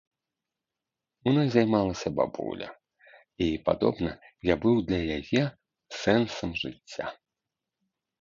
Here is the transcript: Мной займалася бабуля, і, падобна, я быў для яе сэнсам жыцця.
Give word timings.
Мной 1.27 1.47
займалася 1.55 2.09
бабуля, 2.19 2.69
і, 3.15 3.49
падобна, 3.67 4.09
я 4.51 4.55
быў 4.63 4.75
для 4.87 5.01
яе 5.19 5.43
сэнсам 5.99 6.49
жыцця. 6.63 7.07